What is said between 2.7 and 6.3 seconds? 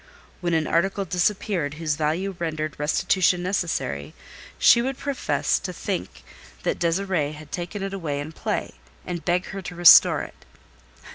restitution necessary, she would profess to think